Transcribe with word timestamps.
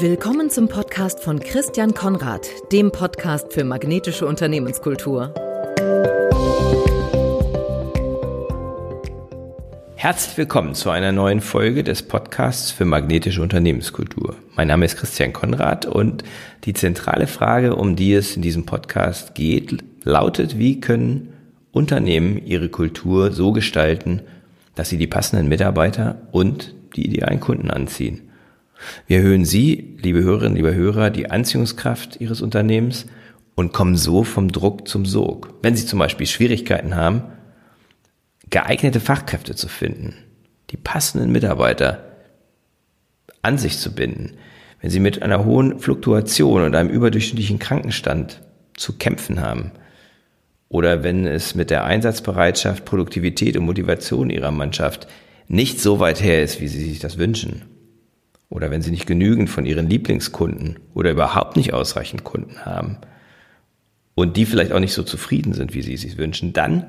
Willkommen 0.00 0.48
zum 0.48 0.68
Podcast 0.68 1.18
von 1.24 1.40
Christian 1.40 1.92
Konrad, 1.92 2.48
dem 2.70 2.92
Podcast 2.92 3.52
für 3.52 3.64
magnetische 3.64 4.26
Unternehmenskultur. 4.26 5.34
Herzlich 9.96 10.38
willkommen 10.38 10.76
zu 10.76 10.90
einer 10.90 11.10
neuen 11.10 11.40
Folge 11.40 11.82
des 11.82 12.04
Podcasts 12.04 12.70
für 12.70 12.84
magnetische 12.84 13.42
Unternehmenskultur. 13.42 14.36
Mein 14.54 14.68
Name 14.68 14.84
ist 14.84 14.98
Christian 14.98 15.32
Konrad 15.32 15.84
und 15.84 16.22
die 16.62 16.74
zentrale 16.74 17.26
Frage, 17.26 17.74
um 17.74 17.96
die 17.96 18.12
es 18.12 18.36
in 18.36 18.42
diesem 18.42 18.66
Podcast 18.66 19.34
geht, 19.34 19.82
lautet, 20.04 20.58
wie 20.58 20.80
können 20.80 21.32
Unternehmen 21.72 22.40
ihre 22.46 22.68
Kultur 22.68 23.32
so 23.32 23.50
gestalten, 23.50 24.22
dass 24.76 24.90
sie 24.90 24.96
die 24.96 25.08
passenden 25.08 25.48
Mitarbeiter 25.48 26.22
und 26.30 26.72
die 26.94 27.04
idealen 27.04 27.40
Kunden 27.40 27.72
anziehen. 27.72 28.27
Wir 29.06 29.18
erhöhen 29.18 29.44
Sie, 29.44 29.96
liebe 30.00 30.22
Hörerinnen, 30.22 30.56
liebe 30.56 30.74
Hörer, 30.74 31.10
die 31.10 31.30
Anziehungskraft 31.30 32.20
Ihres 32.20 32.40
Unternehmens 32.42 33.06
und 33.54 33.72
kommen 33.72 33.96
so 33.96 34.24
vom 34.24 34.52
Druck 34.52 34.86
zum 34.86 35.04
Sog. 35.04 35.54
Wenn 35.62 35.76
Sie 35.76 35.86
zum 35.86 35.98
Beispiel 35.98 36.26
Schwierigkeiten 36.26 36.94
haben, 36.94 37.22
geeignete 38.50 39.00
Fachkräfte 39.00 39.54
zu 39.54 39.68
finden, 39.68 40.14
die 40.70 40.76
passenden 40.76 41.32
Mitarbeiter 41.32 42.04
an 43.42 43.58
sich 43.58 43.78
zu 43.78 43.94
binden, 43.94 44.34
wenn 44.80 44.90
Sie 44.90 45.00
mit 45.00 45.22
einer 45.22 45.44
hohen 45.44 45.80
Fluktuation 45.80 46.62
und 46.62 46.74
einem 46.74 46.90
überdurchschnittlichen 46.90 47.58
Krankenstand 47.58 48.42
zu 48.76 48.96
kämpfen 48.96 49.40
haben, 49.40 49.72
oder 50.68 51.02
wenn 51.02 51.26
es 51.26 51.54
mit 51.54 51.70
der 51.70 51.84
Einsatzbereitschaft, 51.84 52.84
Produktivität 52.84 53.56
und 53.56 53.64
Motivation 53.64 54.30
Ihrer 54.30 54.50
Mannschaft 54.50 55.08
nicht 55.48 55.80
so 55.80 55.98
weit 55.98 56.22
her 56.22 56.42
ist, 56.42 56.60
wie 56.60 56.68
Sie 56.68 56.88
sich 56.88 56.98
das 56.98 57.18
wünschen, 57.18 57.62
oder 58.50 58.70
wenn 58.70 58.82
Sie 58.82 58.90
nicht 58.90 59.06
genügend 59.06 59.50
von 59.50 59.66
Ihren 59.66 59.88
Lieblingskunden 59.88 60.78
oder 60.94 61.10
überhaupt 61.10 61.56
nicht 61.56 61.72
ausreichend 61.72 62.24
Kunden 62.24 62.64
haben 62.64 62.98
und 64.14 64.36
die 64.36 64.46
vielleicht 64.46 64.72
auch 64.72 64.80
nicht 64.80 64.94
so 64.94 65.02
zufrieden 65.02 65.52
sind, 65.52 65.74
wie 65.74 65.82
Sie 65.82 65.94
es 65.94 66.02
sich 66.02 66.18
wünschen, 66.18 66.52
dann 66.52 66.86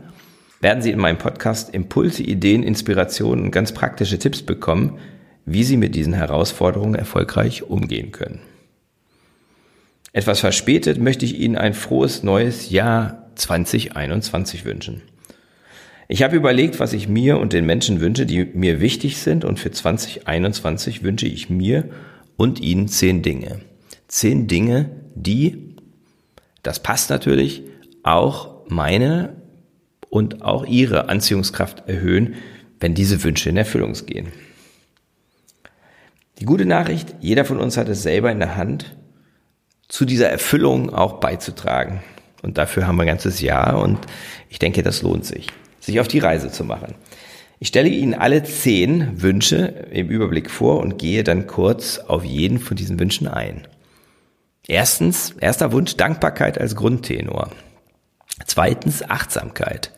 werden 0.61 0.81
Sie 0.81 0.91
in 0.91 0.99
meinem 0.99 1.17
Podcast 1.17 1.73
Impulse, 1.73 2.23
Ideen, 2.23 2.63
Inspirationen 2.63 3.45
und 3.45 3.51
ganz 3.51 3.71
praktische 3.71 4.19
Tipps 4.19 4.41
bekommen, 4.41 4.99
wie 5.45 5.63
Sie 5.63 5.77
mit 5.77 5.95
diesen 5.95 6.13
Herausforderungen 6.13 6.95
erfolgreich 6.95 7.63
umgehen 7.63 8.11
können. 8.11 8.39
Etwas 10.11 10.39
verspätet 10.39 10.99
möchte 10.99 11.25
ich 11.25 11.39
Ihnen 11.39 11.55
ein 11.55 11.73
frohes 11.73 12.23
neues 12.23 12.69
Jahr 12.69 13.29
2021 13.35 14.65
wünschen. 14.65 15.01
Ich 16.11 16.23
habe 16.23 16.35
überlegt, 16.35 16.79
was 16.79 16.93
ich 16.93 17.07
mir 17.07 17.37
und 17.37 17.53
den 17.53 17.67
Menschen 17.67 18.01
wünsche, 18.01 18.25
die 18.25 18.43
mir 18.43 18.81
wichtig 18.81 19.17
sind 19.17 19.45
und 19.45 19.59
für 19.59 19.69
2021 19.69 21.03
wünsche 21.03 21.27
ich 21.27 21.51
mir 21.51 21.87
und 22.35 22.59
ihnen 22.59 22.87
zehn 22.87 23.21
Dinge. 23.21 23.59
Zehn 24.07 24.47
Dinge, 24.47 24.89
die, 25.13 25.75
das 26.63 26.81
passt 26.81 27.11
natürlich, 27.11 27.61
auch 28.01 28.67
meine 28.67 29.35
und 30.09 30.41
auch 30.41 30.65
ihre 30.65 31.09
Anziehungskraft 31.09 31.87
erhöhen, 31.87 32.33
wenn 32.79 32.95
diese 32.95 33.23
Wünsche 33.23 33.51
in 33.51 33.57
Erfüllung 33.57 33.93
gehen. 34.07 34.29
Die 36.39 36.45
gute 36.45 36.65
Nachricht, 36.65 37.17
jeder 37.19 37.45
von 37.45 37.59
uns 37.59 37.77
hat 37.77 37.87
es 37.87 38.01
selber 38.01 38.31
in 38.31 38.39
der 38.39 38.55
Hand, 38.55 38.97
zu 39.87 40.05
dieser 40.05 40.29
Erfüllung 40.29 40.91
auch 40.91 41.19
beizutragen. 41.19 42.01
Und 42.41 42.57
dafür 42.57 42.87
haben 42.87 42.95
wir 42.95 43.03
ein 43.03 43.09
ganzes 43.09 43.41
Jahr 43.41 43.79
und 43.79 43.99
ich 44.49 44.57
denke, 44.57 44.81
das 44.81 45.03
lohnt 45.03 45.25
sich 45.25 45.49
sich 45.79 45.99
auf 45.99 46.07
die 46.07 46.19
Reise 46.19 46.51
zu 46.51 46.63
machen. 46.63 46.95
Ich 47.59 47.67
stelle 47.67 47.89
Ihnen 47.89 48.13
alle 48.13 48.43
zehn 48.43 49.21
Wünsche 49.21 49.87
im 49.91 50.07
Überblick 50.07 50.49
vor 50.49 50.79
und 50.79 50.97
gehe 50.97 51.25
dann 51.25 51.45
kurz 51.45 51.99
auf 51.99 52.23
jeden 52.23 52.59
von 52.59 52.77
diesen 52.77 52.99
Wünschen 52.99 53.27
ein. 53.27 53.67
Erstens, 54.65 55.33
erster 55.41 55.71
Wunsch, 55.71 55.97
Dankbarkeit 55.97 56.57
als 56.57 56.75
Grundtenor. 56.75 57.51
Zweitens, 58.45 59.03
Achtsamkeit. 59.03 59.91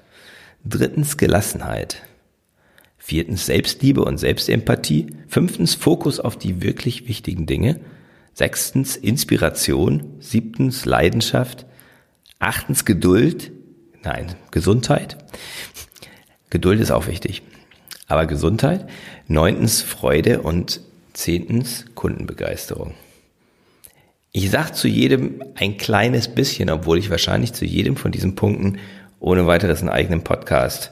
Drittens, 0.66 1.18
Gelassenheit. 1.18 2.02
Viertens, 2.97 3.46
Selbstliebe 3.46 4.03
und 4.03 4.18
Selbstempathie. 4.18 5.08
Fünftens, 5.28 5.75
Fokus 5.75 6.20
auf 6.20 6.38
die 6.38 6.64
wirklich 6.64 7.08
wichtigen 7.08 7.46
Dinge. 7.46 7.80
Sechstens, 8.34 8.96
Inspiration. 8.96 10.16
Siebtens, 10.20 10.86
Leidenschaft. 10.86 11.66
Achtens, 12.40 12.86
Geduld. 12.86 13.52
Nein, 14.04 14.36
Gesundheit. 14.50 15.18
Geduld 16.50 16.80
ist 16.80 16.92
auch 16.92 17.08
wichtig. 17.08 17.44
Aber 18.08 18.26
Gesundheit. 18.26 18.90
Neuntens 19.28 19.82
Freude 19.82 20.42
und 20.42 20.82
zehntens 21.14 21.86
Kundenbegeisterung. 21.96 22.94
Ich 24.32 24.50
sage 24.50 24.74
zu 24.74 24.88
jedem 24.88 25.44
ein 25.56 25.78
kleines 25.78 26.30
bisschen, 26.30 26.70
obwohl 26.70 26.98
ich 26.98 27.10
wahrscheinlich 27.10 27.54
zu 27.54 27.66
jedem 27.66 27.96
von 27.96 28.12
diesen 28.12 28.36
Punkten 28.36 28.80
ohne 29.20 29.46
weiteres 29.46 29.82
einen 29.82 29.90
eigenen 29.90 30.24
Podcast 30.24 30.92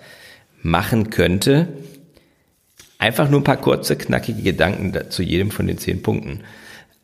machen 0.61 1.09
könnte. 1.09 1.69
Einfach 2.97 3.29
nur 3.29 3.39
ein 3.39 3.45
paar 3.45 3.57
kurze, 3.57 3.95
knackige 3.95 4.43
Gedanken 4.43 4.93
zu 5.09 5.23
jedem 5.23 5.51
von 5.51 5.67
den 5.67 5.77
zehn 5.77 6.01
Punkten. 6.01 6.43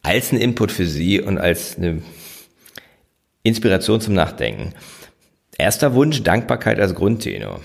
Als 0.04 0.32
ein 0.32 0.38
Input 0.38 0.72
für 0.72 0.86
Sie 0.86 1.22
und 1.22 1.38
als 1.38 1.78
eine 1.78 2.02
Inspiration 3.44 4.02
zum 4.02 4.14
Nachdenken. 4.14 4.74
Erster 5.58 5.94
Wunsch, 5.94 6.24
Dankbarkeit 6.24 6.80
als 6.80 6.96
Grundtenor. 6.96 7.62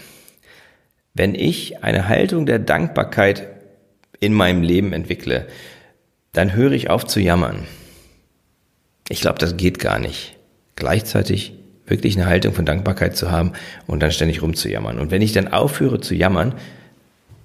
Wenn 1.15 1.35
ich 1.35 1.83
eine 1.83 2.09
Haltung 2.09 2.47
der 2.47 2.61
Dankbarkeit 2.61 3.49
in 4.21 4.33
meinem 4.33 4.63
Leben 4.63 4.93
entwickle, 4.93 5.47
dann 6.33 6.55
höre 6.55 6.73
ich 6.73 6.89
auf 6.89 7.05
zu 7.05 7.21
jammern. 7.21 7.65
Ich 9.09 9.21
glaube, 9.21 9.41
das 9.41 9.57
geht 9.57 9.81
gar 9.81 9.99
nicht. 9.99 10.37
Gleichzeitig 10.77 11.55
wirklich 11.87 12.17
eine 12.17 12.27
Haltung 12.27 12.55
von 12.55 12.65
Dankbarkeit 12.65 13.17
zu 13.17 13.33
haben 13.33 13.53
und 13.89 14.01
dann 14.01 14.13
ständig 14.13 14.41
rumzujammern. 14.41 15.01
Und 15.01 15.11
wenn 15.11 15.23
ich 15.23 15.33
dann 15.33 15.49
aufhöre 15.49 16.01
zu 16.01 16.15
jammern, 16.15 16.55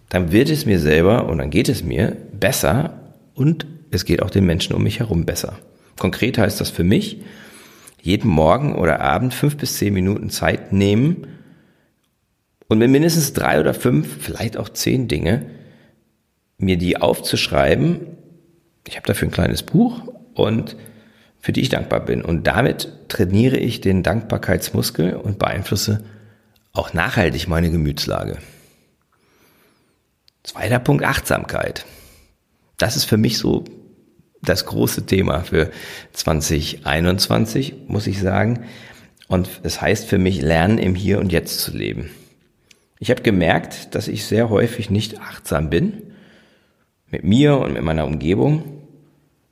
dann 0.09 0.31
wird 0.31 0.51
es 0.51 0.67
mir 0.67 0.79
selber 0.79 1.27
und 1.27 1.39
dann 1.39 1.49
geht 1.49 1.67
es 1.67 1.83
mir 1.83 2.15
besser 2.31 2.99
und 3.33 3.65
es 3.89 4.05
geht 4.05 4.21
auch 4.21 4.29
den 4.29 4.45
Menschen 4.45 4.75
um 4.75 4.83
mich 4.83 4.99
herum 4.99 5.25
besser. 5.25 5.57
Konkret 5.97 6.37
heißt 6.37 6.61
das 6.61 6.69
für 6.69 6.83
mich, 6.83 7.21
jeden 8.05 8.29
Morgen 8.29 8.75
oder 8.75 8.99
Abend 9.01 9.33
fünf 9.33 9.57
bis 9.57 9.77
zehn 9.77 9.93
Minuten 9.93 10.29
Zeit 10.29 10.71
nehmen 10.71 11.25
und 12.67 12.77
mir 12.77 12.87
mindestens 12.87 13.33
drei 13.33 13.59
oder 13.59 13.73
fünf, 13.73 14.17
vielleicht 14.19 14.57
auch 14.57 14.69
zehn 14.69 15.07
Dinge, 15.07 15.47
mir 16.59 16.77
die 16.77 16.97
aufzuschreiben. 16.97 18.01
Ich 18.87 18.95
habe 18.95 19.07
dafür 19.07 19.27
ein 19.27 19.31
kleines 19.31 19.63
Buch 19.63 20.01
und 20.35 20.77
für 21.39 21.51
die 21.51 21.61
ich 21.61 21.69
dankbar 21.69 21.99
bin. 22.05 22.21
Und 22.21 22.45
damit 22.45 22.91
trainiere 23.07 23.57
ich 23.57 23.81
den 23.81 24.03
Dankbarkeitsmuskel 24.03 25.15
und 25.15 25.39
beeinflusse 25.39 26.05
auch 26.73 26.93
nachhaltig 26.93 27.47
meine 27.47 27.71
Gemütslage. 27.71 28.37
Zweiter 30.43 30.77
Punkt, 30.77 31.03
Achtsamkeit. 31.03 31.85
Das 32.77 32.95
ist 32.95 33.05
für 33.05 33.17
mich 33.17 33.39
so 33.39 33.63
das 34.45 34.65
große 34.65 35.05
Thema 35.05 35.41
für 35.41 35.71
2021, 36.13 37.75
muss 37.87 38.07
ich 38.07 38.19
sagen. 38.19 38.65
Und 39.27 39.49
es 39.63 39.81
heißt 39.81 40.07
für 40.07 40.17
mich, 40.17 40.41
lernen 40.41 40.77
im 40.77 40.95
Hier 40.95 41.19
und 41.19 41.31
Jetzt 41.31 41.59
zu 41.59 41.75
leben. 41.75 42.09
Ich 42.99 43.09
habe 43.09 43.21
gemerkt, 43.21 43.93
dass 43.95 44.07
ich 44.07 44.25
sehr 44.25 44.49
häufig 44.49 44.89
nicht 44.89 45.19
achtsam 45.19 45.69
bin 45.69 46.01
mit 47.09 47.23
mir 47.23 47.57
und 47.57 47.73
mit 47.73 47.83
meiner 47.83 48.05
Umgebung, 48.05 48.63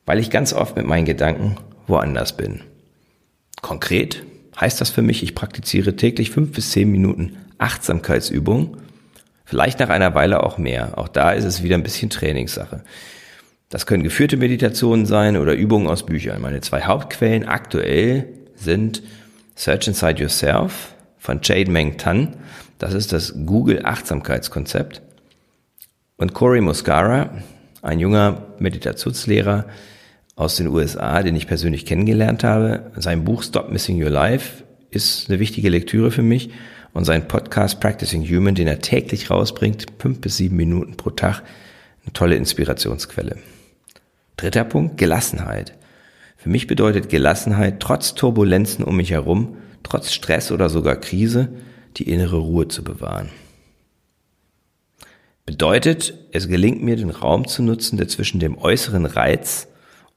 weil 0.06 0.20
ich 0.20 0.30
ganz 0.30 0.54
oft 0.54 0.76
mit 0.76 0.86
meinen 0.86 1.06
Gedanken 1.06 1.58
woanders 1.88 2.38
bin. 2.38 2.62
Konkret 3.62 4.24
heißt 4.60 4.80
das 4.80 4.90
für 4.90 5.02
mich, 5.02 5.24
ich 5.24 5.36
praktiziere 5.36 5.96
täglich 5.96 6.32
fünf 6.32 6.52
bis 6.52 6.72
zehn 6.72 6.92
Minuten 6.92 7.38
Achtsamkeitsübungen, 7.58 8.78
vielleicht 9.46 9.80
nach 9.80 9.90
einer 9.90 10.16
Weile 10.16 10.44
auch 10.44 10.58
mehr. 10.58 10.98
Auch 10.98 11.08
da 11.08 11.32
ist 11.32 11.46
es 11.46 11.64
wieder 11.64 11.76
ein 11.76 11.84
bisschen 11.84 12.10
Trainingssache. 12.10 12.84
Das 13.74 13.88
können 13.88 14.04
geführte 14.04 14.38
Meditationen 14.38 15.08
sein 15.08 15.36
oder 15.36 15.56
Übungen 15.56 15.88
aus 15.88 16.06
Büchern. 16.06 16.40
Meine 16.44 16.62
zwei 16.62 16.84
Hauptquellen 16.84 17.48
aktuell 17.48 18.28
sind 18.54 19.02
Search 19.56 19.88
Inside 19.88 20.22
Yourself 20.22 20.94
von 21.18 21.40
Jade 21.42 21.72
Meng 21.72 21.98
Tan. 21.98 22.36
Das 22.78 22.94
ist 22.94 23.12
das 23.12 23.34
Google 23.48 23.84
Achtsamkeitskonzept. 23.84 25.02
Und 26.18 26.36
Cory 26.36 26.62
Muscara, 26.62 27.32
ein 27.82 27.98
junger 27.98 28.46
Meditationslehrer 28.60 29.66
aus 30.36 30.56
den 30.58 30.68
USA, 30.68 31.24
den 31.24 31.36
ich 31.36 31.48
persönlich 31.48 31.88
kennengelernt 31.88 32.44
habe. 32.44 32.92
Sein 32.98 33.24
Buch 33.24 33.42
Stop 33.42 33.72
Missing 33.72 34.00
Your 34.04 34.12
Life 34.12 34.64
ist 34.92 35.32
eine 35.32 35.40
wichtige 35.40 35.70
Lektüre 35.70 36.12
für 36.12 36.22
mich 36.22 36.52
und 36.94 37.06
sein 37.06 37.28
Podcast 37.28 37.80
Practicing 37.80 38.22
Human, 38.22 38.54
den 38.54 38.68
er 38.68 38.82
täglich 38.82 39.32
rausbringt, 39.32 39.88
fünf 39.98 40.22
bis 40.22 40.38
sieben 40.38 40.58
Minuten 40.58 40.96
pro 40.96 41.10
Tag, 41.10 41.42
eine 42.04 42.14
tolle 42.14 42.36
Inspirationsquelle. 42.36 43.38
Dritter 44.38 44.64
Punkt, 44.64 44.98
Gelassenheit. 44.98 45.78
Für 46.38 46.50
mich 46.50 46.68
bedeutet 46.68 47.10
Gelassenheit, 47.10 47.80
trotz 47.80 48.16
Turbulenzen 48.16 48.84
um 48.84 48.98
mich 48.98 49.12
herum, 49.12 49.58
trotz 49.84 50.12
Stress 50.12 50.52
oder 50.52 50.70
sogar 50.70 50.96
Krise, 50.96 51.50
die 51.98 52.10
innere 52.10 52.38
Ruhe 52.38 52.68
zu 52.68 52.84
bewahren. 52.84 53.30
Bedeutet, 55.46 56.14
es 56.32 56.48
gelingt 56.48 56.82
mir, 56.82 56.96
den 56.96 57.10
Raum 57.10 57.48
zu 57.48 57.64
nutzen, 57.64 57.98
der 57.98 58.08
zwischen 58.08 58.40
dem 58.40 58.58
äußeren 58.58 59.06
Reiz 59.06 59.68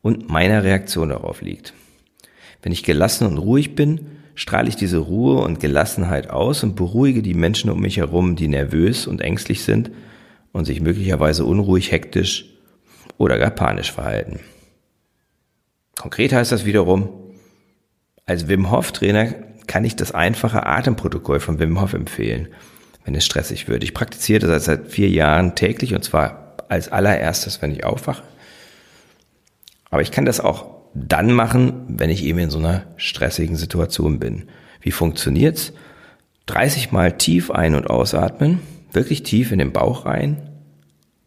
und 0.00 0.28
meiner 0.28 0.62
Reaktion 0.62 1.08
darauf 1.10 1.42
liegt. 1.42 1.74
Wenn 2.62 2.72
ich 2.72 2.84
gelassen 2.84 3.26
und 3.26 3.38
ruhig 3.38 3.74
bin, 3.74 4.06
strahle 4.34 4.68
ich 4.68 4.76
diese 4.76 4.98
Ruhe 4.98 5.42
und 5.42 5.60
Gelassenheit 5.60 6.30
aus 6.30 6.62
und 6.62 6.76
beruhige 6.76 7.22
die 7.22 7.34
Menschen 7.34 7.70
um 7.70 7.80
mich 7.80 7.96
herum, 7.96 8.36
die 8.36 8.48
nervös 8.48 9.06
und 9.06 9.20
ängstlich 9.20 9.62
sind 9.62 9.90
und 10.52 10.64
sich 10.64 10.80
möglicherweise 10.80 11.44
unruhig, 11.44 11.90
hektisch 11.90 12.55
oder 13.18 13.38
gar 13.38 13.50
panisch 13.50 13.92
verhalten. 13.92 14.40
Konkret 15.96 16.32
heißt 16.32 16.52
das 16.52 16.64
wiederum, 16.64 17.08
als 18.26 18.48
Wim 18.48 18.70
Hof 18.70 18.92
Trainer 18.92 19.34
kann 19.66 19.84
ich 19.84 19.96
das 19.96 20.12
einfache 20.12 20.66
Atemprotokoll 20.66 21.40
von 21.40 21.58
Wim 21.58 21.80
Hof 21.80 21.94
empfehlen, 21.94 22.48
wenn 23.04 23.14
es 23.14 23.24
stressig 23.24 23.68
wird. 23.68 23.84
Ich 23.84 23.94
praktiziere 23.94 24.46
das 24.46 24.64
seit 24.64 24.88
vier 24.88 25.08
Jahren 25.08 25.54
täglich 25.54 25.94
und 25.94 26.04
zwar 26.04 26.56
als 26.68 26.90
allererstes, 26.90 27.62
wenn 27.62 27.72
ich 27.72 27.84
aufwache. 27.84 28.24
Aber 29.90 30.02
ich 30.02 30.10
kann 30.10 30.24
das 30.24 30.40
auch 30.40 30.76
dann 30.94 31.32
machen, 31.32 31.84
wenn 31.88 32.10
ich 32.10 32.24
eben 32.24 32.38
in 32.38 32.50
so 32.50 32.58
einer 32.58 32.86
stressigen 32.96 33.56
Situation 33.56 34.18
bin. 34.18 34.48
Wie 34.80 34.90
funktioniert's? 34.90 35.72
30 36.46 36.92
Mal 36.92 37.16
tief 37.16 37.50
ein- 37.50 37.74
und 37.74 37.88
ausatmen, 37.88 38.60
wirklich 38.92 39.22
tief 39.22 39.52
in 39.52 39.58
den 39.58 39.72
Bauch 39.72 40.04
rein 40.04 40.50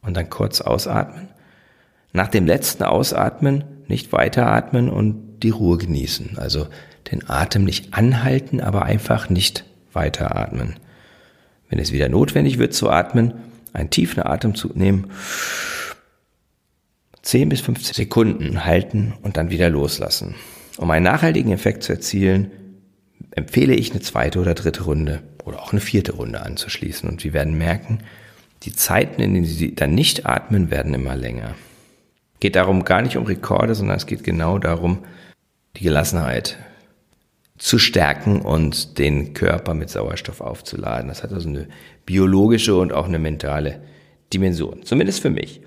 und 0.02 0.16
dann 0.16 0.30
kurz 0.30 0.62
ausatmen. 0.62 1.29
Nach 2.14 2.28
dem 2.28 2.46
letzten 2.46 2.84
Ausatmen 2.84 3.64
nicht 3.88 4.12
weiteratmen 4.12 4.90
und 4.90 5.40
die 5.44 5.50
Ruhe 5.50 5.78
genießen. 5.78 6.38
Also 6.38 6.68
den 7.12 7.30
Atem 7.30 7.64
nicht 7.64 7.94
anhalten, 7.94 8.62
aber 8.62 8.84
einfach 8.84 9.30
nicht 9.30 9.66
weiteratmen. 9.94 10.76
Wenn 11.70 11.80
es 11.80 11.92
wieder 11.92 12.10
notwendig 12.10 12.58
wird 12.58 12.74
zu 12.74 12.90
atmen, 12.90 13.34
einen 13.74 13.90
tiefen 13.90 14.24
Atemzug 14.24 14.76
nehmen, 14.76 15.12
10 17.22 17.50
bis 17.50 17.62
15 17.62 17.94
Sekunden 17.94 18.66
halten 18.66 19.14
und 19.22 19.38
dann 19.38 19.50
wieder 19.50 19.70
loslassen. 19.70 20.36
Um 20.78 20.90
einen 20.92 21.06
nachhaltigen 21.06 21.52
Effekt 21.52 21.84
zu 21.84 21.92
erzielen, 21.92 22.52
empfehle 23.32 23.74
ich 23.74 23.92
eine 23.92 24.02
zweite 24.02 24.40
oder 24.40 24.54
dritte 24.54 24.84
Runde 24.84 25.22
oder 25.44 25.62
auch 25.62 25.72
eine 25.72 25.82
vierte 25.82 26.14
Runde 26.14 26.42
anzuschließen. 26.42 27.10
Und 27.10 27.24
wir 27.24 27.34
werden 27.34 27.58
merken, 27.58 28.00
die 28.64 28.74
Zeiten, 28.74 29.22
in 29.22 29.34
denen 29.34 29.46
Sie 29.46 29.76
dann 29.76 29.94
nicht 29.94 30.26
atmen, 30.26 30.72
werden 30.72 30.94
immer 30.94 31.16
länger. 31.16 31.56
Geht 32.40 32.56
darum 32.56 32.86
gar 32.86 33.02
nicht 33.02 33.18
um 33.18 33.26
Rekorde, 33.26 33.76
sondern 33.76 33.98
es 33.98 34.06
geht 34.06 34.24
genau 34.24 34.60
darum, 34.60 35.00
die 35.76 35.84
Gelassenheit 35.84 36.58
zu 37.58 37.78
stärken 37.78 38.42
und 38.42 38.98
den 38.98 39.34
Körper 39.34 39.74
mit 39.74 39.90
Sauerstoff 39.90 40.40
aufzuladen. 40.40 41.10
Das 41.10 41.24
hat 41.24 41.34
also 41.34 41.50
eine 41.50 41.68
biologische 42.06 42.76
und 42.76 42.94
auch 42.94 43.06
eine 43.06 43.20
mentale 43.20 43.82
Dimension. 44.34 44.84
Zumindest 44.84 45.22
für 45.22 45.30
mich. 45.30 45.62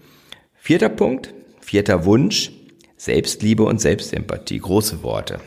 Vierter 0.54 0.88
Punkt, 0.88 1.34
vierter 1.60 2.04
Wunsch, 2.06 2.52
Selbstliebe 2.96 3.64
und 3.64 3.80
Selbstempathie. 3.80 4.58
Große 4.58 5.02
Worte. 5.02 5.40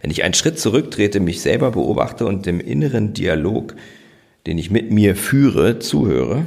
Wenn 0.00 0.10
ich 0.10 0.24
einen 0.24 0.34
Schritt 0.34 0.58
zurücktrete, 0.58 1.20
mich 1.20 1.40
selber 1.40 1.72
beobachte 1.72 2.26
und 2.26 2.46
dem 2.46 2.60
inneren 2.60 3.12
Dialog, 3.12 3.76
den 4.46 4.58
ich 4.58 4.70
mit 4.70 4.90
mir 4.90 5.14
führe, 5.14 5.78
zuhöre, 5.78 6.46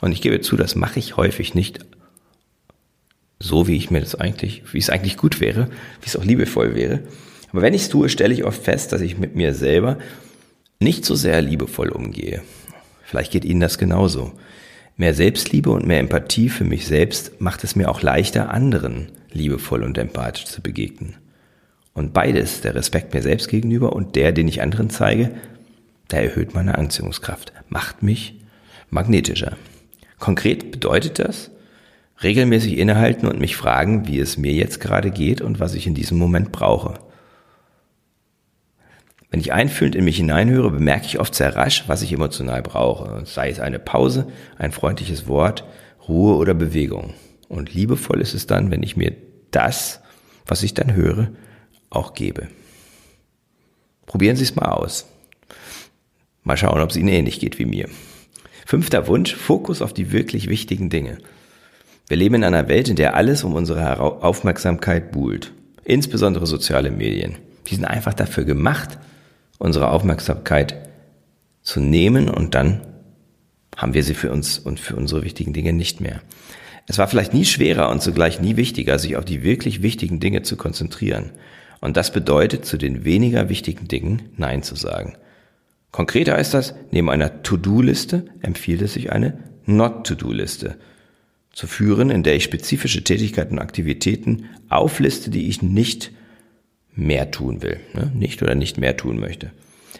und 0.00 0.12
ich 0.12 0.22
gebe 0.22 0.40
zu, 0.40 0.56
das 0.56 0.74
mache 0.74 0.98
ich 0.98 1.16
häufig 1.16 1.54
nicht 1.54 1.80
so, 3.40 3.68
wie 3.68 3.76
ich 3.76 3.90
mir 3.90 4.00
das 4.00 4.14
eigentlich, 4.14 4.62
wie 4.72 4.78
es 4.78 4.90
eigentlich 4.90 5.16
gut 5.16 5.40
wäre, 5.40 5.68
wie 6.00 6.06
es 6.06 6.16
auch 6.16 6.24
liebevoll 6.24 6.74
wäre, 6.74 7.00
aber 7.52 7.62
wenn 7.62 7.74
ich 7.74 7.82
es 7.82 7.88
tue, 7.88 8.08
stelle 8.08 8.34
ich 8.34 8.44
oft 8.44 8.62
fest, 8.62 8.92
dass 8.92 9.00
ich 9.00 9.18
mit 9.18 9.34
mir 9.34 9.54
selber 9.54 9.98
nicht 10.80 11.04
so 11.04 11.14
sehr 11.14 11.40
liebevoll 11.40 11.88
umgehe. 11.88 12.42
Vielleicht 13.02 13.32
geht 13.32 13.44
Ihnen 13.44 13.60
das 13.60 13.78
genauso. 13.78 14.32
Mehr 14.96 15.14
Selbstliebe 15.14 15.70
und 15.70 15.86
mehr 15.86 16.00
Empathie 16.00 16.48
für 16.48 16.64
mich 16.64 16.86
selbst 16.86 17.40
macht 17.40 17.64
es 17.64 17.76
mir 17.76 17.88
auch 17.88 18.02
leichter, 18.02 18.50
anderen 18.50 19.08
liebevoll 19.32 19.82
und 19.82 19.96
empathisch 19.96 20.44
zu 20.44 20.60
begegnen. 20.60 21.16
Und 21.94 22.12
beides, 22.12 22.60
der 22.60 22.74
Respekt 22.74 23.14
mir 23.14 23.22
selbst 23.22 23.48
gegenüber 23.48 23.92
und 23.92 24.14
der, 24.14 24.32
den 24.32 24.48
ich 24.48 24.62
anderen 24.62 24.90
zeige, 24.90 25.30
der 26.10 26.24
erhöht 26.24 26.54
meine 26.54 26.76
Anziehungskraft, 26.76 27.52
macht 27.68 28.02
mich 28.02 28.40
magnetischer. 28.90 29.56
Konkret 30.18 30.70
bedeutet 30.70 31.18
das, 31.18 31.50
regelmäßig 32.22 32.78
innehalten 32.78 33.26
und 33.26 33.40
mich 33.40 33.56
fragen, 33.56 34.06
wie 34.08 34.18
es 34.18 34.36
mir 34.36 34.52
jetzt 34.52 34.80
gerade 34.80 35.10
geht 35.10 35.40
und 35.40 35.60
was 35.60 35.74
ich 35.74 35.86
in 35.86 35.94
diesem 35.94 36.18
Moment 36.18 36.52
brauche. 36.52 36.94
Wenn 39.30 39.40
ich 39.40 39.52
einfühlend 39.52 39.94
in 39.94 40.04
mich 40.04 40.16
hineinhöre, 40.16 40.70
bemerke 40.70 41.06
ich 41.06 41.20
oft 41.20 41.34
sehr 41.34 41.54
rasch, 41.54 41.84
was 41.86 42.02
ich 42.02 42.12
emotional 42.12 42.62
brauche. 42.62 43.24
Sei 43.26 43.50
es 43.50 43.60
eine 43.60 43.78
Pause, 43.78 44.26
ein 44.56 44.72
freundliches 44.72 45.28
Wort, 45.28 45.64
Ruhe 46.08 46.36
oder 46.36 46.54
Bewegung. 46.54 47.12
Und 47.48 47.74
liebevoll 47.74 48.20
ist 48.20 48.34
es 48.34 48.46
dann, 48.46 48.70
wenn 48.70 48.82
ich 48.82 48.96
mir 48.96 49.14
das, 49.50 50.00
was 50.46 50.62
ich 50.62 50.74
dann 50.74 50.94
höre, 50.94 51.30
auch 51.90 52.14
gebe. 52.14 52.48
Probieren 54.06 54.36
Sie 54.36 54.44
es 54.44 54.56
mal 54.56 54.70
aus. 54.70 55.06
Mal 56.42 56.56
schauen, 56.56 56.80
ob 56.80 56.90
es 56.90 56.96
Ihnen 56.96 57.08
ähnlich 57.08 57.40
geht 57.40 57.58
wie 57.58 57.66
mir. 57.66 57.88
Fünfter 58.64 59.06
Wunsch, 59.06 59.34
Fokus 59.34 59.82
auf 59.82 59.92
die 59.92 60.12
wirklich 60.12 60.48
wichtigen 60.48 60.88
Dinge. 60.88 61.18
Wir 62.08 62.16
leben 62.16 62.36
in 62.36 62.44
einer 62.44 62.68
Welt, 62.68 62.88
in 62.88 62.96
der 62.96 63.14
alles 63.16 63.44
um 63.44 63.54
unsere 63.54 64.00
Aufmerksamkeit 64.00 65.12
buhlt. 65.12 65.52
Insbesondere 65.84 66.46
soziale 66.46 66.90
Medien. 66.90 67.36
Die 67.66 67.74
sind 67.74 67.84
einfach 67.84 68.14
dafür 68.14 68.44
gemacht, 68.44 68.98
unsere 69.58 69.90
Aufmerksamkeit 69.90 70.88
zu 71.62 71.80
nehmen 71.80 72.30
und 72.30 72.54
dann 72.54 72.80
haben 73.76 73.92
wir 73.92 74.02
sie 74.02 74.14
für 74.14 74.32
uns 74.32 74.58
und 74.58 74.80
für 74.80 74.96
unsere 74.96 75.22
wichtigen 75.22 75.52
Dinge 75.52 75.74
nicht 75.74 76.00
mehr. 76.00 76.22
Es 76.86 76.96
war 76.96 77.08
vielleicht 77.08 77.34
nie 77.34 77.44
schwerer 77.44 77.90
und 77.90 78.00
zugleich 78.00 78.40
nie 78.40 78.56
wichtiger, 78.56 78.98
sich 78.98 79.16
auf 79.16 79.26
die 79.26 79.42
wirklich 79.42 79.82
wichtigen 79.82 80.18
Dinge 80.18 80.42
zu 80.42 80.56
konzentrieren. 80.56 81.32
Und 81.80 81.98
das 81.98 82.10
bedeutet, 82.10 82.64
zu 82.64 82.78
den 82.78 83.04
weniger 83.04 83.50
wichtigen 83.50 83.86
Dingen 83.86 84.22
Nein 84.36 84.62
zu 84.62 84.74
sagen. 84.74 85.16
Konkreter 85.92 86.34
heißt 86.34 86.54
das, 86.54 86.74
neben 86.90 87.10
einer 87.10 87.42
To-Do-Liste 87.42 88.24
empfiehlt 88.40 88.80
es 88.80 88.94
sich 88.94 89.12
eine 89.12 89.38
Not-To-Do-Liste 89.66 90.76
zu 91.58 91.66
führen, 91.66 92.10
in 92.10 92.22
der 92.22 92.36
ich 92.36 92.44
spezifische 92.44 93.02
Tätigkeiten 93.02 93.54
und 93.54 93.58
Aktivitäten 93.58 94.44
aufliste, 94.68 95.28
die 95.28 95.48
ich 95.48 95.60
nicht 95.60 96.12
mehr 96.94 97.32
tun 97.32 97.62
will, 97.62 97.80
ne? 97.94 98.12
nicht 98.14 98.40
oder 98.42 98.54
nicht 98.54 98.78
mehr 98.78 98.96
tun 98.96 99.18
möchte. 99.18 99.50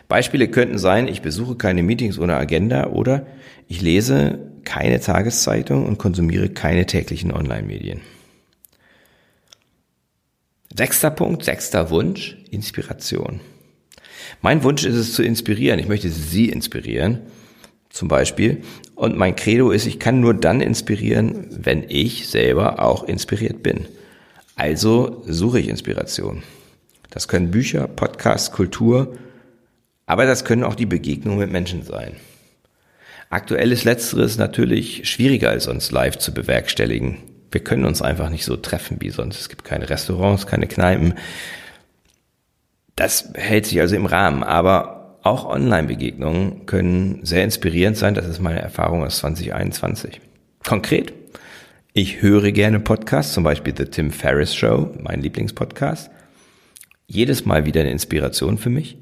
Beispiele 0.06 0.46
könnten 0.46 0.78
sein, 0.78 1.08
ich 1.08 1.20
besuche 1.20 1.56
keine 1.56 1.82
Meetings 1.82 2.16
ohne 2.16 2.36
Agenda 2.36 2.90
oder 2.90 3.26
ich 3.66 3.80
lese 3.80 4.38
keine 4.62 5.00
Tageszeitung 5.00 5.84
und 5.84 5.98
konsumiere 5.98 6.48
keine 6.48 6.86
täglichen 6.86 7.32
Online-Medien. 7.32 8.02
Sechster 10.76 11.10
Punkt, 11.10 11.44
sechster 11.44 11.90
Wunsch, 11.90 12.36
Inspiration. 12.52 13.40
Mein 14.42 14.62
Wunsch 14.62 14.84
ist 14.84 14.94
es 14.94 15.12
zu 15.12 15.24
inspirieren. 15.24 15.80
Ich 15.80 15.88
möchte 15.88 16.08
Sie 16.08 16.50
inspirieren, 16.50 17.22
zum 17.98 18.08
Beispiel. 18.08 18.62
Und 18.94 19.16
mein 19.16 19.36
Credo 19.36 19.70
ist, 19.70 19.86
ich 19.86 19.98
kann 19.98 20.20
nur 20.20 20.32
dann 20.32 20.60
inspirieren, 20.60 21.48
wenn 21.50 21.84
ich 21.88 22.28
selber 22.28 22.80
auch 22.80 23.04
inspiriert 23.04 23.62
bin. 23.62 23.86
Also 24.54 25.22
suche 25.26 25.60
ich 25.60 25.68
Inspiration. 25.68 26.42
Das 27.10 27.28
können 27.28 27.50
Bücher, 27.50 27.88
Podcasts, 27.88 28.52
Kultur, 28.52 29.16
aber 30.06 30.26
das 30.26 30.44
können 30.44 30.64
auch 30.64 30.74
die 30.74 30.86
Begegnungen 30.86 31.40
mit 31.40 31.50
Menschen 31.50 31.82
sein. 31.82 32.16
Aktuell 33.30 33.72
ist 33.72 33.84
letzteres 33.84 34.38
natürlich 34.38 35.08
schwieriger 35.08 35.50
als 35.50 35.64
sonst 35.64 35.90
live 35.92 36.18
zu 36.18 36.32
bewerkstelligen. 36.32 37.18
Wir 37.50 37.62
können 37.62 37.84
uns 37.84 38.00
einfach 38.00 38.30
nicht 38.30 38.44
so 38.44 38.56
treffen 38.56 38.98
wie 39.00 39.10
sonst. 39.10 39.40
Es 39.40 39.48
gibt 39.48 39.64
keine 39.64 39.90
Restaurants, 39.90 40.46
keine 40.46 40.66
Kneipen. 40.66 41.14
Das 42.96 43.30
hält 43.34 43.66
sich 43.66 43.80
also 43.80 43.96
im 43.96 44.06
Rahmen, 44.06 44.42
aber 44.42 44.97
auch 45.28 45.48
Online-Begegnungen 45.48 46.66
können 46.66 47.20
sehr 47.22 47.44
inspirierend 47.44 47.96
sein. 47.96 48.14
Das 48.14 48.26
ist 48.26 48.40
meine 48.40 48.60
Erfahrung 48.60 49.04
aus 49.04 49.18
2021. 49.18 50.20
Konkret, 50.64 51.12
ich 51.92 52.22
höre 52.22 52.50
gerne 52.52 52.80
Podcasts, 52.80 53.34
zum 53.34 53.44
Beispiel 53.44 53.74
The 53.76 53.84
Tim 53.84 54.10
Ferriss 54.10 54.54
Show, 54.54 54.94
mein 55.00 55.20
Lieblingspodcast 55.20 56.10
jedes 57.08 57.46
Mal 57.46 57.64
wieder 57.64 57.80
eine 57.80 57.90
Inspiration 57.90 58.58
für 58.58 58.70
mich. 58.70 58.98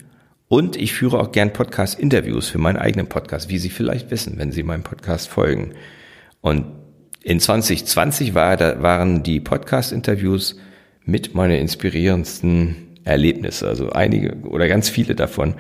Und 0.48 0.76
ich 0.76 0.92
führe 0.94 1.18
auch 1.18 1.32
gern 1.32 1.52
Podcast-Interviews 1.52 2.48
für 2.48 2.58
meinen 2.58 2.76
eigenen 2.76 3.08
Podcast, 3.08 3.50
wie 3.50 3.58
Sie 3.58 3.68
vielleicht 3.68 4.12
wissen, 4.12 4.38
wenn 4.38 4.52
Sie 4.52 4.62
meinem 4.62 4.84
Podcast 4.84 5.28
folgen. 5.28 5.72
Und 6.40 6.66
in 7.24 7.40
2020 7.40 8.34
war, 8.34 8.58
waren 8.80 9.24
die 9.24 9.40
Podcast-Interviews 9.40 10.56
mit 11.04 11.34
meine 11.34 11.58
inspirierendsten 11.58 12.76
Erlebnisse. 13.02 13.66
Also 13.66 13.90
einige 13.90 14.36
oder 14.46 14.68
ganz 14.68 14.88
viele 14.88 15.16
davon 15.16 15.56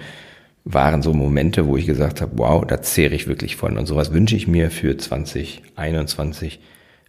waren 0.68 1.00
so 1.00 1.14
Momente, 1.14 1.68
wo 1.68 1.76
ich 1.76 1.86
gesagt 1.86 2.20
habe, 2.20 2.32
wow, 2.38 2.66
da 2.66 2.82
zehre 2.82 3.14
ich 3.14 3.28
wirklich 3.28 3.54
von. 3.54 3.78
Und 3.78 3.86
sowas 3.86 4.12
wünsche 4.12 4.34
ich 4.34 4.48
mir 4.48 4.72
für 4.72 4.96
2021 4.96 6.58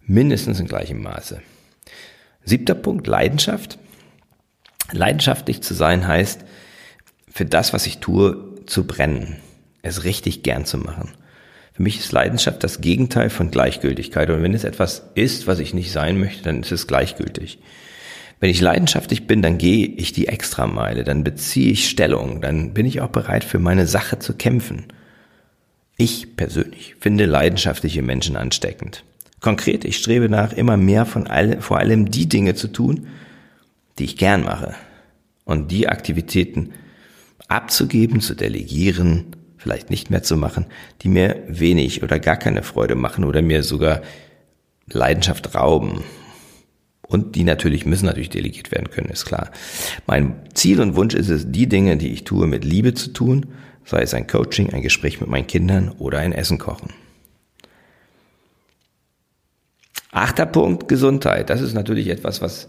mindestens 0.06 0.60
in 0.60 0.68
gleichem 0.68 1.02
Maße. 1.02 1.42
Siebter 2.44 2.76
Punkt, 2.76 3.08
Leidenschaft. 3.08 3.78
Leidenschaftlich 4.92 5.60
zu 5.60 5.74
sein 5.74 6.06
heißt, 6.06 6.44
für 7.30 7.44
das, 7.44 7.72
was 7.72 7.86
ich 7.86 7.98
tue, 7.98 8.64
zu 8.66 8.86
brennen, 8.86 9.38
es 9.82 10.04
richtig 10.04 10.44
gern 10.44 10.64
zu 10.64 10.78
machen. 10.78 11.10
Für 11.72 11.82
mich 11.82 11.98
ist 11.98 12.12
Leidenschaft 12.12 12.62
das 12.62 12.80
Gegenteil 12.80 13.28
von 13.28 13.50
Gleichgültigkeit. 13.50 14.30
Und 14.30 14.40
wenn 14.40 14.54
es 14.54 14.62
etwas 14.62 15.10
ist, 15.16 15.48
was 15.48 15.58
ich 15.58 15.74
nicht 15.74 15.90
sein 15.90 16.20
möchte, 16.20 16.44
dann 16.44 16.60
ist 16.60 16.70
es 16.70 16.86
gleichgültig. 16.86 17.58
Wenn 18.40 18.50
ich 18.50 18.60
leidenschaftlich 18.60 19.26
bin, 19.26 19.42
dann 19.42 19.58
gehe 19.58 19.86
ich 19.86 20.12
die 20.12 20.28
Extrameile, 20.28 21.02
dann 21.02 21.24
beziehe 21.24 21.72
ich 21.72 21.88
Stellung, 21.88 22.40
dann 22.40 22.72
bin 22.72 22.86
ich 22.86 23.00
auch 23.00 23.08
bereit, 23.08 23.42
für 23.44 23.58
meine 23.58 23.86
Sache 23.86 24.18
zu 24.18 24.34
kämpfen. 24.34 24.86
Ich 25.96 26.36
persönlich 26.36 26.94
finde 27.00 27.26
leidenschaftliche 27.26 28.02
Menschen 28.02 28.36
ansteckend. 28.36 29.04
Konkret, 29.40 29.84
ich 29.84 29.96
strebe 29.96 30.28
nach, 30.28 30.52
immer 30.52 30.76
mehr 30.76 31.06
von 31.06 31.26
alle, 31.26 31.60
vor 31.60 31.78
allem 31.78 32.10
die 32.10 32.28
Dinge 32.28 32.54
zu 32.54 32.68
tun, 32.68 33.08
die 33.98 34.04
ich 34.04 34.16
gern 34.16 34.44
mache. 34.44 34.74
Und 35.44 35.70
die 35.72 35.88
Aktivitäten 35.88 36.72
abzugeben, 37.48 38.20
zu 38.20 38.34
delegieren, 38.34 39.36
vielleicht 39.56 39.90
nicht 39.90 40.10
mehr 40.10 40.22
zu 40.22 40.36
machen, 40.36 40.66
die 41.02 41.08
mir 41.08 41.42
wenig 41.48 42.02
oder 42.02 42.20
gar 42.20 42.36
keine 42.36 42.62
Freude 42.62 42.94
machen 42.94 43.24
oder 43.24 43.42
mir 43.42 43.62
sogar 43.62 44.02
Leidenschaft 44.86 45.54
rauben. 45.54 46.04
Und 47.08 47.34
die 47.36 47.44
natürlich 47.44 47.86
müssen 47.86 48.04
natürlich 48.04 48.28
delegiert 48.28 48.70
werden 48.70 48.90
können, 48.90 49.08
ist 49.08 49.24
klar. 49.24 49.50
Mein 50.06 50.36
Ziel 50.52 50.80
und 50.80 50.94
Wunsch 50.94 51.14
ist 51.14 51.30
es, 51.30 51.50
die 51.50 51.66
Dinge, 51.66 51.96
die 51.96 52.12
ich 52.12 52.24
tue, 52.24 52.46
mit 52.46 52.64
Liebe 52.64 52.92
zu 52.92 53.12
tun, 53.14 53.46
sei 53.84 54.02
es 54.02 54.12
ein 54.12 54.26
Coaching, 54.26 54.74
ein 54.74 54.82
Gespräch 54.82 55.18
mit 55.18 55.30
meinen 55.30 55.46
Kindern 55.46 55.88
oder 55.98 56.18
ein 56.18 56.32
Essen 56.32 56.58
kochen. 56.58 56.92
Achter 60.10 60.44
Punkt, 60.44 60.88
Gesundheit. 60.88 61.48
Das 61.48 61.62
ist 61.62 61.72
natürlich 61.72 62.08
etwas, 62.08 62.42
was 62.42 62.68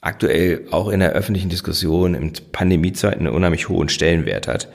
aktuell 0.00 0.66
auch 0.70 0.88
in 0.88 1.00
der 1.00 1.12
öffentlichen 1.12 1.50
Diskussion 1.50 2.14
in 2.14 2.32
Pandemiezeiten 2.52 3.26
einen 3.26 3.34
unheimlich 3.34 3.68
hohen 3.68 3.88
Stellenwert 3.88 4.46
hat. 4.46 4.68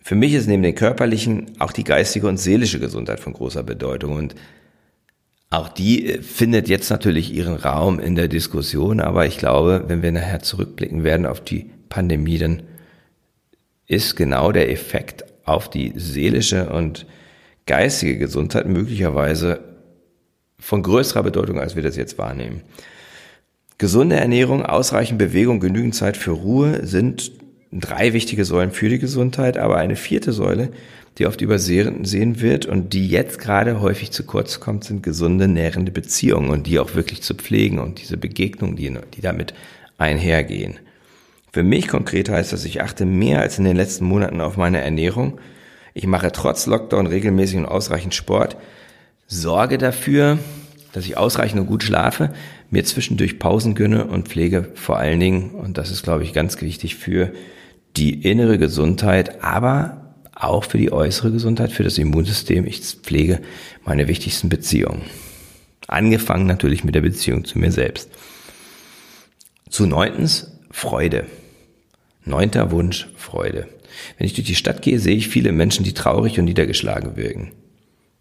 Für 0.00 0.14
mich 0.14 0.34
ist 0.34 0.46
neben 0.46 0.62
den 0.62 0.74
körperlichen 0.74 1.52
auch 1.58 1.72
die 1.72 1.84
geistige 1.84 2.28
und 2.28 2.36
seelische 2.36 2.78
Gesundheit 2.78 3.18
von 3.18 3.32
großer 3.32 3.64
Bedeutung 3.64 4.14
und 4.14 4.34
auch 5.58 5.68
die 5.68 6.06
äh, 6.06 6.22
findet 6.22 6.68
jetzt 6.68 6.90
natürlich 6.90 7.32
ihren 7.32 7.56
Raum 7.56 7.98
in 7.98 8.14
der 8.14 8.28
Diskussion, 8.28 9.00
aber 9.00 9.26
ich 9.26 9.38
glaube, 9.38 9.84
wenn 9.88 10.02
wir 10.02 10.12
nachher 10.12 10.40
zurückblicken 10.40 11.04
werden 11.04 11.26
auf 11.26 11.40
die 11.40 11.70
Pandemie, 11.88 12.38
dann 12.38 12.62
ist 13.86 14.16
genau 14.16 14.52
der 14.52 14.70
Effekt 14.70 15.24
auf 15.44 15.68
die 15.68 15.92
seelische 15.96 16.70
und 16.70 17.06
geistige 17.66 18.18
Gesundheit 18.18 18.66
möglicherweise 18.66 19.60
von 20.58 20.82
größerer 20.82 21.22
Bedeutung, 21.22 21.60
als 21.60 21.76
wir 21.76 21.82
das 21.82 21.96
jetzt 21.96 22.18
wahrnehmen. 22.18 22.62
Gesunde 23.76 24.16
Ernährung, 24.16 24.64
ausreichend 24.64 25.18
Bewegung, 25.18 25.60
genügend 25.60 25.94
Zeit 25.94 26.16
für 26.16 26.30
Ruhe 26.30 26.86
sind 26.86 27.32
drei 27.80 28.12
wichtige 28.12 28.44
Säulen 28.44 28.70
für 28.70 28.88
die 28.88 28.98
Gesundheit, 28.98 29.58
aber 29.58 29.76
eine 29.76 29.96
vierte 29.96 30.32
Säule, 30.32 30.70
die 31.18 31.26
oft 31.26 31.40
übersehen 31.40 32.40
wird 32.40 32.66
und 32.66 32.92
die 32.92 33.08
jetzt 33.08 33.38
gerade 33.38 33.80
häufig 33.80 34.10
zu 34.10 34.24
kurz 34.24 34.60
kommt, 34.60 34.84
sind 34.84 35.02
gesunde, 35.02 35.46
nährende 35.46 35.92
Beziehungen 35.92 36.50
und 36.50 36.66
die 36.66 36.78
auch 36.78 36.94
wirklich 36.94 37.22
zu 37.22 37.34
pflegen 37.34 37.78
und 37.78 38.00
diese 38.00 38.16
Begegnungen, 38.16 38.76
die, 38.76 38.96
die 39.14 39.20
damit 39.20 39.54
einhergehen. 39.96 40.78
Für 41.52 41.62
mich 41.62 41.86
konkret 41.86 42.28
heißt 42.28 42.52
das, 42.52 42.64
ich 42.64 42.82
achte 42.82 43.06
mehr 43.06 43.40
als 43.40 43.58
in 43.58 43.64
den 43.64 43.76
letzten 43.76 44.06
Monaten 44.06 44.40
auf 44.40 44.56
meine 44.56 44.80
Ernährung. 44.80 45.38
Ich 45.94 46.06
mache 46.06 46.32
trotz 46.32 46.66
Lockdown 46.66 47.06
regelmäßig 47.06 47.58
und 47.58 47.66
ausreichend 47.66 48.14
Sport, 48.14 48.56
sorge 49.28 49.78
dafür, 49.78 50.38
dass 50.92 51.06
ich 51.06 51.16
ausreichend 51.16 51.60
und 51.60 51.66
gut 51.68 51.84
schlafe, 51.84 52.34
mir 52.70 52.84
zwischendurch 52.84 53.38
Pausen 53.38 53.76
gönne 53.76 54.06
und 54.06 54.28
pflege 54.28 54.70
vor 54.74 54.98
allen 54.98 55.20
Dingen, 55.20 55.50
und 55.50 55.78
das 55.78 55.92
ist, 55.92 56.02
glaube 56.02 56.24
ich, 56.24 56.32
ganz 56.32 56.60
wichtig 56.60 56.96
für 56.96 57.32
die 57.96 58.22
innere 58.22 58.58
Gesundheit, 58.58 59.42
aber 59.42 60.14
auch 60.34 60.64
für 60.64 60.78
die 60.78 60.92
äußere 60.92 61.30
Gesundheit, 61.30 61.72
für 61.72 61.84
das 61.84 61.98
Immunsystem. 61.98 62.66
Ich 62.66 62.80
pflege 62.80 63.40
meine 63.84 64.08
wichtigsten 64.08 64.48
Beziehungen. 64.48 65.02
Angefangen 65.86 66.46
natürlich 66.46 66.84
mit 66.84 66.94
der 66.94 67.02
Beziehung 67.02 67.44
zu 67.44 67.58
mir 67.58 67.70
selbst. 67.70 68.10
Zu 69.68 69.86
neuntens 69.86 70.58
Freude. 70.70 71.26
Neunter 72.24 72.70
Wunsch 72.70 73.08
Freude. 73.16 73.68
Wenn 74.18 74.26
ich 74.26 74.34
durch 74.34 74.46
die 74.46 74.54
Stadt 74.54 74.82
gehe, 74.82 74.98
sehe 74.98 75.16
ich 75.16 75.28
viele 75.28 75.52
Menschen, 75.52 75.84
die 75.84 75.94
traurig 75.94 76.38
und 76.38 76.46
niedergeschlagen 76.46 77.16
wirken. 77.16 77.52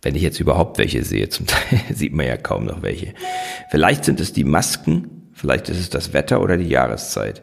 Wenn 0.02 0.16
ich 0.16 0.22
jetzt 0.22 0.40
überhaupt 0.40 0.78
welche 0.78 1.04
sehe, 1.04 1.30
zum 1.30 1.48
Teil 1.48 1.80
sieht 1.94 2.14
man 2.14 2.28
ja 2.28 2.38
kaum 2.38 2.66
noch 2.66 2.82
welche. 2.82 3.14
Vielleicht 3.72 4.06
sind 4.06 4.20
es 4.20 4.34
die 4.34 4.44
Masken, 4.44 5.30
vielleicht 5.34 5.70
ist 5.70 5.80
es 5.80 5.90
das 5.90 6.14
Wetter 6.14 6.42
oder 6.42 6.58
die 6.58 6.68
Jahreszeit. 6.68 7.42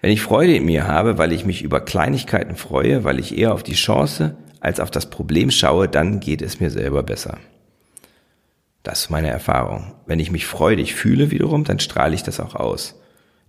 Wenn 0.00 0.12
ich 0.12 0.22
Freude 0.22 0.56
in 0.56 0.64
mir 0.64 0.86
habe, 0.86 1.18
weil 1.18 1.32
ich 1.32 1.44
mich 1.44 1.62
über 1.62 1.80
Kleinigkeiten 1.80 2.56
freue, 2.56 3.04
weil 3.04 3.18
ich 3.18 3.36
eher 3.36 3.52
auf 3.52 3.62
die 3.62 3.74
Chance 3.74 4.36
als 4.60 4.80
auf 4.80 4.90
das 4.90 5.10
Problem 5.10 5.50
schaue, 5.50 5.88
dann 5.88 6.20
geht 6.20 6.40
es 6.40 6.60
mir 6.60 6.70
selber 6.70 7.02
besser. 7.02 7.38
Das 8.82 9.02
ist 9.02 9.10
meine 9.10 9.28
Erfahrung. 9.28 9.94
Wenn 10.06 10.20
ich 10.20 10.30
mich 10.30 10.46
freudig 10.46 10.94
fühle 10.94 11.30
wiederum, 11.30 11.64
dann 11.64 11.80
strahle 11.80 12.14
ich 12.14 12.22
das 12.22 12.40
auch 12.40 12.54
aus. 12.54 12.96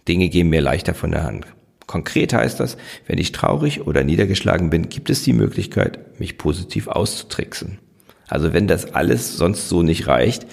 Dinge 0.08 0.30
gehen 0.30 0.50
mir 0.50 0.62
leichter 0.62 0.94
von 0.94 1.12
der 1.12 1.24
Hand. 1.24 1.46
Konkret 1.88 2.34
heißt 2.34 2.60
das, 2.60 2.78
wenn 3.08 3.18
ich 3.18 3.32
traurig 3.32 3.86
oder 3.88 4.04
niedergeschlagen 4.04 4.70
bin, 4.70 4.90
gibt 4.90 5.10
es 5.10 5.24
die 5.24 5.34
Möglichkeit, 5.34 6.20
mich 6.20 6.38
positiv 6.38 6.88
auszutricksen. 6.88 7.80
Also 8.28 8.54
wenn 8.54 8.68
das 8.68 8.94
alles 8.94 9.38
sonst 9.38 9.70
so 9.70 9.84
nicht 9.84 10.08
reicht, 10.08 10.48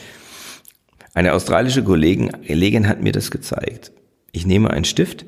eine 1.14 1.32
australische 1.32 1.82
Kollegin, 1.82 2.88
hat 2.88 3.02
mir 3.02 3.12
das 3.12 3.30
gezeigt. 3.30 3.92
Ich 4.32 4.46
nehme 4.46 4.70
einen 4.70 4.84
Stift, 4.84 5.24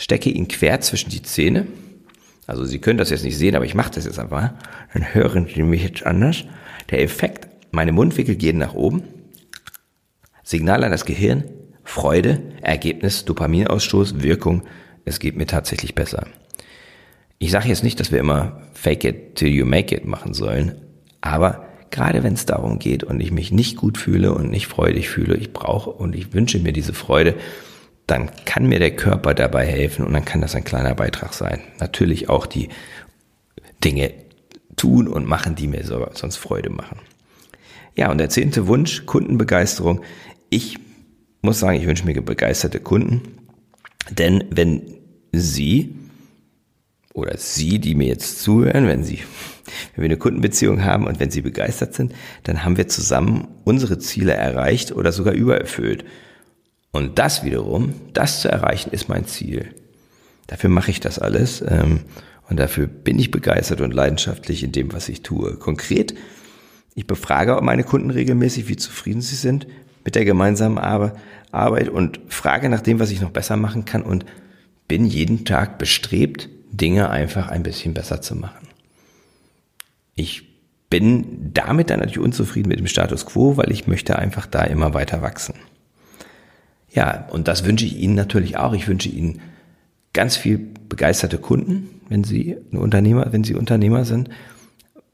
stecke 0.00 0.30
ihn 0.30 0.48
quer 0.48 0.80
zwischen 0.80 1.10
die 1.10 1.22
Zähne. 1.22 1.66
Also 2.46 2.64
Sie 2.64 2.78
können 2.78 2.98
das 2.98 3.10
jetzt 3.10 3.22
nicht 3.22 3.36
sehen, 3.36 3.54
aber 3.54 3.66
ich 3.66 3.74
mache 3.74 3.92
das 3.92 4.06
jetzt 4.06 4.18
einfach. 4.18 4.54
Dann 4.94 5.14
hören 5.14 5.46
Sie 5.54 5.62
mich 5.62 5.84
jetzt 5.84 6.04
anders. 6.04 6.44
Der 6.90 7.02
Effekt, 7.02 7.48
meine 7.70 7.92
Mundwinkel 7.92 8.34
gehen 8.34 8.58
nach 8.58 8.74
oben. 8.74 9.02
Signal 10.42 10.82
an 10.82 10.90
das 10.90 11.04
Gehirn, 11.04 11.44
Freude, 11.84 12.40
Ergebnis, 12.62 13.24
Dopaminausstoß, 13.26 14.22
Wirkung, 14.22 14.62
es 15.04 15.20
geht 15.20 15.36
mir 15.36 15.46
tatsächlich 15.46 15.94
besser. 15.94 16.26
Ich 17.38 17.50
sage 17.50 17.68
jetzt 17.68 17.84
nicht, 17.84 18.00
dass 18.00 18.10
wir 18.10 18.18
immer 18.18 18.62
Fake 18.72 19.04
it 19.04 19.36
till 19.36 19.48
you 19.48 19.66
make 19.66 19.94
it 19.94 20.06
machen 20.06 20.34
sollen, 20.34 20.74
aber 21.20 21.66
gerade 21.90 22.22
wenn 22.22 22.34
es 22.34 22.46
darum 22.46 22.78
geht 22.78 23.04
und 23.04 23.20
ich 23.20 23.30
mich 23.30 23.52
nicht 23.52 23.76
gut 23.76 23.98
fühle 23.98 24.32
und 24.32 24.50
nicht 24.50 24.66
freudig 24.66 25.08
fühle, 25.08 25.36
ich 25.36 25.52
brauche 25.52 25.90
und 25.90 26.14
ich 26.16 26.32
wünsche 26.32 26.58
mir 26.58 26.72
diese 26.72 26.92
Freude, 26.94 27.34
dann 28.10 28.30
kann 28.44 28.66
mir 28.66 28.78
der 28.78 28.96
Körper 28.96 29.34
dabei 29.34 29.66
helfen 29.66 30.04
und 30.04 30.12
dann 30.12 30.24
kann 30.24 30.40
das 30.40 30.54
ein 30.54 30.64
kleiner 30.64 30.94
Beitrag 30.94 31.32
sein. 31.32 31.60
Natürlich 31.78 32.28
auch 32.28 32.46
die 32.46 32.68
Dinge 33.84 34.12
tun 34.76 35.08
und 35.08 35.26
machen, 35.26 35.54
die 35.54 35.68
mir 35.68 35.84
sonst 35.84 36.36
Freude 36.36 36.70
machen. 36.70 36.98
Ja, 37.96 38.10
und 38.10 38.18
der 38.18 38.28
zehnte 38.28 38.66
Wunsch, 38.66 39.06
Kundenbegeisterung. 39.06 40.00
Ich 40.48 40.78
muss 41.42 41.60
sagen, 41.60 41.78
ich 41.78 41.86
wünsche 41.86 42.04
mir 42.04 42.20
begeisterte 42.20 42.80
Kunden, 42.80 43.22
denn 44.10 44.44
wenn 44.50 44.96
Sie 45.32 45.94
oder 47.14 47.36
Sie, 47.36 47.78
die 47.78 47.94
mir 47.94 48.08
jetzt 48.08 48.42
zuhören, 48.42 48.86
wenn 48.86 49.04
Sie, 49.04 49.20
wenn 49.94 50.02
wir 50.02 50.10
eine 50.10 50.16
Kundenbeziehung 50.16 50.84
haben 50.84 51.06
und 51.06 51.20
wenn 51.20 51.30
Sie 51.30 51.42
begeistert 51.42 51.94
sind, 51.94 52.12
dann 52.42 52.64
haben 52.64 52.76
wir 52.76 52.88
zusammen 52.88 53.48
unsere 53.64 53.98
Ziele 53.98 54.32
erreicht 54.32 54.92
oder 54.92 55.12
sogar 55.12 55.34
übererfüllt. 55.34 56.04
Und 56.92 57.18
das 57.18 57.44
wiederum, 57.44 57.94
das 58.12 58.40
zu 58.40 58.48
erreichen, 58.48 58.90
ist 58.90 59.08
mein 59.08 59.26
Ziel. 59.26 59.74
Dafür 60.46 60.70
mache 60.70 60.90
ich 60.90 61.00
das 61.00 61.18
alles 61.18 61.62
ähm, 61.66 62.00
und 62.48 62.58
dafür 62.58 62.88
bin 62.88 63.18
ich 63.18 63.30
begeistert 63.30 63.80
und 63.80 63.94
leidenschaftlich 63.94 64.64
in 64.64 64.72
dem, 64.72 64.92
was 64.92 65.08
ich 65.08 65.22
tue. 65.22 65.56
Konkret, 65.56 66.14
ich 66.94 67.06
befrage 67.06 67.60
meine 67.62 67.84
Kunden 67.84 68.10
regelmäßig, 68.10 68.68
wie 68.68 68.76
zufrieden 68.76 69.20
sie 69.20 69.36
sind 69.36 69.68
mit 70.04 70.16
der 70.16 70.24
gemeinsamen 70.24 70.78
Arbeit 70.78 71.88
und 71.88 72.20
frage 72.28 72.68
nach 72.68 72.80
dem, 72.80 72.98
was 72.98 73.10
ich 73.10 73.20
noch 73.20 73.30
besser 73.30 73.56
machen 73.56 73.84
kann 73.84 74.02
und 74.02 74.24
bin 74.88 75.04
jeden 75.04 75.44
Tag 75.44 75.78
bestrebt, 75.78 76.48
Dinge 76.72 77.10
einfach 77.10 77.48
ein 77.48 77.62
bisschen 77.62 77.94
besser 77.94 78.20
zu 78.20 78.34
machen. 78.34 78.66
Ich 80.16 80.50
bin 80.90 81.52
damit 81.54 81.90
dann 81.90 82.00
natürlich 82.00 82.18
unzufrieden 82.18 82.68
mit 82.68 82.80
dem 82.80 82.88
Status 82.88 83.24
quo, 83.24 83.56
weil 83.56 83.70
ich 83.70 83.86
möchte 83.86 84.18
einfach 84.18 84.46
da 84.46 84.64
immer 84.64 84.92
weiter 84.92 85.22
wachsen. 85.22 85.54
Ja, 86.92 87.28
und 87.30 87.48
das 87.48 87.64
wünsche 87.64 87.84
ich 87.84 87.96
Ihnen 87.96 88.14
natürlich 88.14 88.56
auch. 88.56 88.72
Ich 88.72 88.88
wünsche 88.88 89.08
Ihnen 89.08 89.40
ganz 90.12 90.36
viel 90.36 90.58
begeisterte 90.88 91.38
Kunden, 91.38 92.00
wenn 92.08 92.24
Sie 92.24 92.56
Unternehmer, 92.72 93.32
wenn 93.32 93.44
Sie 93.44 93.54
Unternehmer 93.54 94.04
sind, 94.04 94.28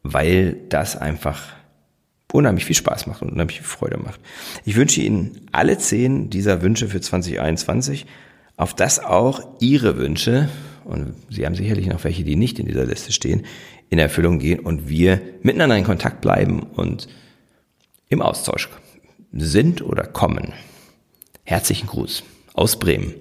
weil 0.02 0.56
das 0.68 0.96
einfach 0.96 1.54
unheimlich 2.32 2.64
viel 2.64 2.76
Spaß 2.76 3.06
macht 3.06 3.22
und 3.22 3.30
unheimlich 3.30 3.58
viel 3.58 3.66
Freude 3.66 3.98
macht. 3.98 4.20
Ich 4.64 4.76
wünsche 4.76 5.00
Ihnen 5.00 5.46
alle 5.52 5.78
zehn 5.78 6.30
dieser 6.30 6.62
Wünsche 6.62 6.88
für 6.88 7.00
2021, 7.00 8.06
auf 8.56 8.74
das 8.74 8.98
auch 9.04 9.60
Ihre 9.60 9.96
Wünsche, 9.96 10.48
und 10.84 11.14
Sie 11.30 11.44
haben 11.44 11.54
sicherlich 11.54 11.86
noch 11.88 12.04
welche, 12.04 12.24
die 12.24 12.36
nicht 12.36 12.58
in 12.58 12.66
dieser 12.66 12.86
Liste 12.86 13.12
stehen, 13.12 13.44
in 13.90 13.98
Erfüllung 13.98 14.38
gehen 14.38 14.60
und 14.60 14.88
wir 14.88 15.20
miteinander 15.42 15.76
in 15.76 15.84
Kontakt 15.84 16.20
bleiben 16.20 16.60
und 16.62 17.08
im 18.08 18.22
Austausch 18.22 18.68
sind 19.32 19.82
oder 19.82 20.04
kommen. 20.04 20.52
Herzlichen 21.48 21.86
Gruß 21.86 22.24
aus 22.54 22.76
Bremen. 22.76 23.14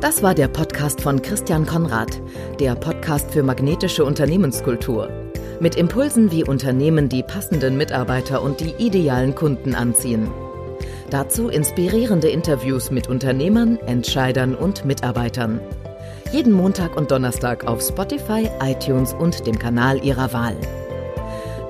Das 0.00 0.20
war 0.20 0.34
der 0.34 0.48
Podcast 0.48 1.00
von 1.00 1.22
Christian 1.22 1.64
Konrad, 1.64 2.20
der 2.58 2.74
Podcast 2.74 3.30
für 3.30 3.44
magnetische 3.44 4.04
Unternehmenskultur. 4.04 5.08
Mit 5.60 5.76
Impulsen, 5.76 6.32
wie 6.32 6.42
Unternehmen 6.42 7.08
die 7.08 7.22
passenden 7.22 7.76
Mitarbeiter 7.76 8.42
und 8.42 8.58
die 8.58 8.74
idealen 8.84 9.36
Kunden 9.36 9.76
anziehen. 9.76 10.28
Dazu 11.10 11.48
inspirierende 11.48 12.28
Interviews 12.28 12.90
mit 12.90 13.08
Unternehmern, 13.08 13.78
Entscheidern 13.86 14.56
und 14.56 14.84
Mitarbeitern. 14.84 15.60
Jeden 16.32 16.52
Montag 16.52 16.96
und 16.96 17.12
Donnerstag 17.12 17.64
auf 17.68 17.80
Spotify, 17.80 18.50
iTunes 18.60 19.14
und 19.14 19.46
dem 19.46 19.56
Kanal 19.56 20.04
Ihrer 20.04 20.32
Wahl. 20.32 20.56